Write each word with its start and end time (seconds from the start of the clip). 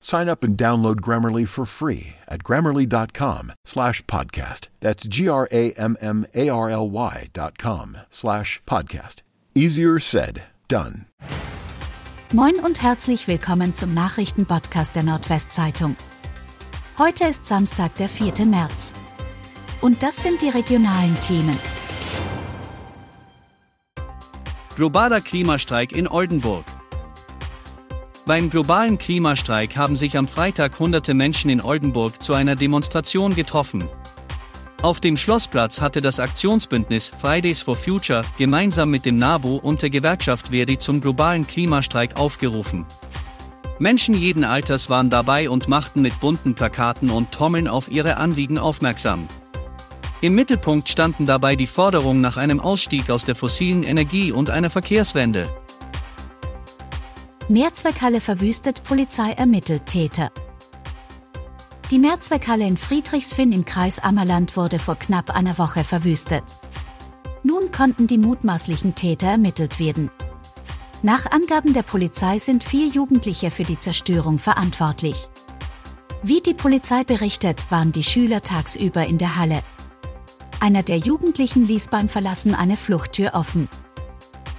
Sign 0.00 0.28
up 0.28 0.44
and 0.44 0.56
download 0.56 1.00
Grammarly 1.00 1.46
for 1.46 1.66
free 1.66 2.14
at 2.28 2.42
grammarly.com 2.42 3.52
slash 3.64 4.02
podcast. 4.04 4.68
That's 4.80 5.06
G-R-A-M-M-A-R-L-Y 5.06 7.28
dot 7.32 7.58
com 7.58 7.98
slash 8.10 8.62
podcast. 8.66 9.22
Easier 9.54 9.98
said, 9.98 10.44
done. 10.68 11.06
Moin 12.32 12.58
und 12.60 12.82
herzlich 12.82 13.26
willkommen 13.26 13.74
zum 13.74 13.94
Nachrichtenpodcast 13.94 14.94
der 14.94 15.02
Nordwestzeitung. 15.02 15.96
Heute 16.98 17.24
ist 17.24 17.46
Samstag, 17.46 17.94
der 17.96 18.08
4. 18.08 18.44
März. 18.44 18.94
Und 19.80 20.02
das 20.02 20.22
sind 20.22 20.42
die 20.42 20.48
regionalen 20.48 21.18
Themen. 21.20 21.58
Globaler 24.76 25.20
Klimastreik 25.20 25.92
in 25.92 26.06
Oldenburg. 26.06 26.64
Beim 28.28 28.50
globalen 28.50 28.98
Klimastreik 28.98 29.78
haben 29.78 29.96
sich 29.96 30.18
am 30.18 30.28
Freitag 30.28 30.78
hunderte 30.78 31.14
Menschen 31.14 31.48
in 31.48 31.62
Oldenburg 31.62 32.22
zu 32.22 32.34
einer 32.34 32.56
Demonstration 32.56 33.34
getroffen. 33.34 33.88
Auf 34.82 35.00
dem 35.00 35.16
Schlossplatz 35.16 35.80
hatte 35.80 36.02
das 36.02 36.20
Aktionsbündnis 36.20 37.10
Fridays 37.18 37.62
for 37.62 37.74
Future 37.74 38.20
gemeinsam 38.36 38.90
mit 38.90 39.06
dem 39.06 39.16
NABU 39.16 39.56
und 39.56 39.80
der 39.80 39.88
Gewerkschaft 39.88 40.48
Verdi 40.48 40.76
zum 40.76 41.00
globalen 41.00 41.46
Klimastreik 41.46 42.18
aufgerufen. 42.18 42.84
Menschen 43.78 44.14
jeden 44.14 44.44
Alters 44.44 44.90
waren 44.90 45.08
dabei 45.08 45.48
und 45.48 45.66
machten 45.66 46.02
mit 46.02 46.20
bunten 46.20 46.54
Plakaten 46.54 47.08
und 47.08 47.32
Trommeln 47.32 47.66
auf 47.66 47.90
ihre 47.90 48.18
Anliegen 48.18 48.58
aufmerksam. 48.58 49.26
Im 50.20 50.34
Mittelpunkt 50.34 50.90
standen 50.90 51.24
dabei 51.24 51.56
die 51.56 51.66
Forderung 51.66 52.20
nach 52.20 52.36
einem 52.36 52.60
Ausstieg 52.60 53.08
aus 53.08 53.24
der 53.24 53.36
fossilen 53.36 53.84
Energie 53.84 54.32
und 54.32 54.50
einer 54.50 54.68
Verkehrswende. 54.68 55.48
Mehrzweckhalle 57.50 58.20
verwüstet, 58.20 58.84
Polizei 58.84 59.32
ermittelt 59.32 59.86
Täter. 59.86 60.30
Die 61.90 61.98
Mehrzweckhalle 61.98 62.66
in 62.66 62.76
Friedrichsfinn 62.76 63.52
im 63.52 63.64
Kreis 63.64 63.98
Ammerland 63.98 64.54
wurde 64.54 64.78
vor 64.78 64.96
knapp 64.96 65.34
einer 65.34 65.56
Woche 65.56 65.82
verwüstet. 65.82 66.44
Nun 67.42 67.72
konnten 67.72 68.06
die 68.06 68.18
mutmaßlichen 68.18 68.94
Täter 68.94 69.28
ermittelt 69.28 69.80
werden. 69.80 70.10
Nach 71.02 71.24
Angaben 71.30 71.72
der 71.72 71.84
Polizei 71.84 72.38
sind 72.38 72.64
vier 72.64 72.88
Jugendliche 72.88 73.50
für 73.50 73.62
die 73.62 73.78
Zerstörung 73.78 74.36
verantwortlich. 74.36 75.30
Wie 76.22 76.42
die 76.42 76.52
Polizei 76.52 77.02
berichtet, 77.02 77.70
waren 77.70 77.92
die 77.92 78.04
Schüler 78.04 78.42
tagsüber 78.42 79.06
in 79.06 79.16
der 79.16 79.36
Halle. 79.36 79.62
Einer 80.60 80.82
der 80.82 80.98
Jugendlichen 80.98 81.66
ließ 81.66 81.88
beim 81.88 82.10
Verlassen 82.10 82.54
eine 82.54 82.76
Fluchttür 82.76 83.32
offen. 83.32 83.68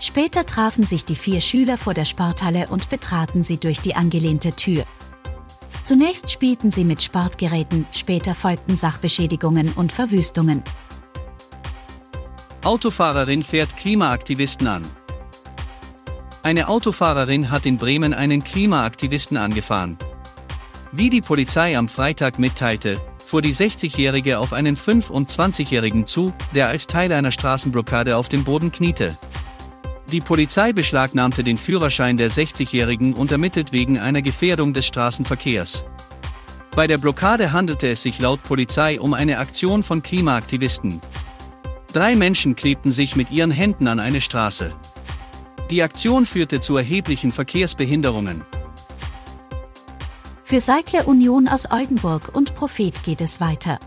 Später 0.00 0.44
trafen 0.44 0.84
sich 0.84 1.04
die 1.04 1.14
vier 1.14 1.40
Schüler 1.40 1.78
vor 1.78 1.94
der 1.94 2.04
Sporthalle 2.04 2.68
und 2.68 2.90
betraten 2.90 3.42
sie 3.42 3.58
durch 3.58 3.80
die 3.80 3.94
angelehnte 3.94 4.52
Tür. 4.52 4.84
Zunächst 5.84 6.30
spielten 6.30 6.70
sie 6.70 6.84
mit 6.84 7.02
Sportgeräten, 7.02 7.86
später 7.92 8.34
folgten 8.34 8.76
Sachbeschädigungen 8.76 9.72
und 9.72 9.92
Verwüstungen. 9.92 10.62
Autofahrerin 12.64 13.44
fährt 13.44 13.76
Klimaaktivisten 13.76 14.66
an. 14.66 14.82
Eine 16.42 16.68
Autofahrerin 16.68 17.50
hat 17.50 17.66
in 17.66 17.76
Bremen 17.76 18.12
einen 18.12 18.42
Klimaaktivisten 18.42 19.36
angefahren. 19.36 19.96
Wie 20.92 21.10
die 21.10 21.20
Polizei 21.20 21.76
am 21.78 21.88
Freitag 21.88 22.38
mitteilte, 22.38 23.00
fuhr 23.24 23.42
die 23.42 23.54
60-Jährige 23.54 24.38
auf 24.38 24.52
einen 24.52 24.76
25-Jährigen 24.76 26.06
zu, 26.06 26.32
der 26.54 26.68
als 26.68 26.86
Teil 26.86 27.12
einer 27.12 27.32
Straßenblockade 27.32 28.16
auf 28.16 28.28
dem 28.28 28.44
Boden 28.44 28.72
kniete. 28.72 29.16
Die 30.12 30.20
Polizei 30.20 30.72
beschlagnahmte 30.72 31.42
den 31.42 31.56
Führerschein 31.56 32.16
der 32.16 32.30
60-Jährigen 32.30 33.12
und 33.12 33.32
ermittelt 33.32 33.72
wegen 33.72 33.98
einer 33.98 34.22
Gefährdung 34.22 34.72
des 34.72 34.86
Straßenverkehrs. 34.86 35.84
Bei 36.76 36.86
der 36.86 36.98
Blockade 36.98 37.52
handelte 37.52 37.88
es 37.88 38.02
sich 38.02 38.20
laut 38.20 38.42
Polizei 38.42 39.00
um 39.00 39.14
eine 39.14 39.38
Aktion 39.38 39.82
von 39.82 40.02
Klimaaktivisten. 40.02 41.00
Drei 41.92 42.14
Menschen 42.14 42.54
klebten 42.54 42.92
sich 42.92 43.16
mit 43.16 43.32
ihren 43.32 43.50
Händen 43.50 43.88
an 43.88 43.98
eine 43.98 44.20
Straße. 44.20 44.72
Die 45.70 45.82
Aktion 45.82 46.24
führte 46.24 46.60
zu 46.60 46.76
erheblichen 46.76 47.32
Verkehrsbehinderungen. 47.32 48.44
Für 50.44 50.60
Cycler 50.60 51.08
Union 51.08 51.48
aus 51.48 51.68
Oldenburg 51.68 52.30
und 52.32 52.54
Prophet 52.54 53.02
geht 53.02 53.20
es 53.20 53.40
weiter. 53.40 53.80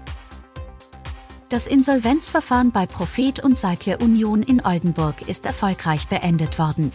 Das 1.49 1.65
Insolvenzverfahren 1.65 2.71
bei 2.71 2.85
Prophet 2.85 3.39
und 3.39 3.57
Cycler 3.57 4.01
Union 4.01 4.43
in 4.43 4.63
Oldenburg 4.63 5.27
ist 5.27 5.47
erfolgreich 5.47 6.07
beendet 6.07 6.59
worden. 6.59 6.91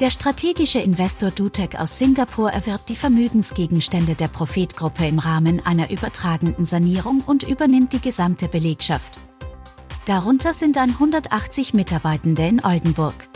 Der 0.00 0.10
strategische 0.10 0.80
Investor 0.80 1.30
Dutec 1.30 1.78
aus 1.78 1.96
Singapur 1.96 2.50
erwirbt 2.50 2.88
die 2.88 2.96
Vermögensgegenstände 2.96 4.16
der 4.16 4.26
Prophet-Gruppe 4.26 5.06
im 5.06 5.20
Rahmen 5.20 5.64
einer 5.64 5.90
übertragenden 5.90 6.64
Sanierung 6.64 7.22
und 7.24 7.44
übernimmt 7.44 7.92
die 7.92 8.00
gesamte 8.00 8.48
Belegschaft. 8.48 9.20
Darunter 10.06 10.54
sind 10.54 10.76
180 10.76 11.72
Mitarbeitende 11.72 12.44
in 12.44 12.64
Oldenburg. 12.64 13.28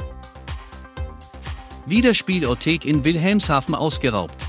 Wiederspielothek 1.87 2.85
in 2.85 3.05
Wilhelmshaven 3.05 3.77
ausgeraubt. 3.77 4.46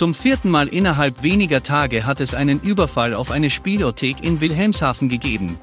Zum 0.00 0.14
vierten 0.14 0.48
Mal 0.48 0.68
innerhalb 0.68 1.22
weniger 1.22 1.62
Tage 1.62 2.06
hat 2.06 2.22
es 2.22 2.32
einen 2.32 2.58
Überfall 2.58 3.12
auf 3.12 3.30
eine 3.30 3.50
Spielothek 3.50 4.24
in 4.24 4.40
Wilhelmshaven 4.40 5.10
gegeben. 5.10 5.58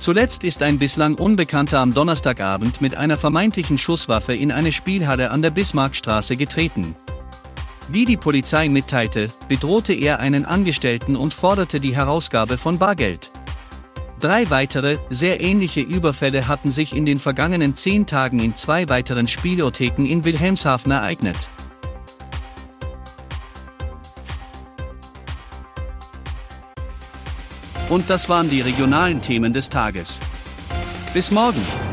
Zuletzt 0.00 0.44
ist 0.44 0.62
ein 0.62 0.78
bislang 0.78 1.14
Unbekannter 1.14 1.78
am 1.78 1.94
Donnerstagabend 1.94 2.82
mit 2.82 2.98
einer 2.98 3.16
vermeintlichen 3.16 3.78
Schusswaffe 3.78 4.34
in 4.34 4.52
eine 4.52 4.70
Spielhalle 4.70 5.30
an 5.30 5.40
der 5.40 5.48
Bismarckstraße 5.48 6.36
getreten. 6.36 6.94
Wie 7.88 8.04
die 8.04 8.18
Polizei 8.18 8.68
mitteilte, 8.68 9.28
bedrohte 9.48 9.94
er 9.94 10.20
einen 10.20 10.44
Angestellten 10.44 11.16
und 11.16 11.32
forderte 11.32 11.80
die 11.80 11.96
Herausgabe 11.96 12.58
von 12.58 12.76
Bargeld. 12.76 13.30
Drei 14.20 14.50
weitere, 14.50 14.98
sehr 15.08 15.40
ähnliche 15.40 15.80
Überfälle 15.80 16.48
hatten 16.48 16.70
sich 16.70 16.94
in 16.94 17.06
den 17.06 17.18
vergangenen 17.18 17.76
zehn 17.76 18.04
Tagen 18.04 18.40
in 18.40 18.56
zwei 18.56 18.90
weiteren 18.90 19.26
Spielotheken 19.26 20.04
in 20.04 20.24
Wilhelmshaven 20.24 20.92
ereignet. 20.92 21.48
Und 27.88 28.10
das 28.10 28.28
waren 28.28 28.50
die 28.50 28.60
regionalen 28.60 29.20
Themen 29.20 29.52
des 29.52 29.68
Tages. 29.68 30.20
Bis 31.14 31.30
morgen! 31.30 31.87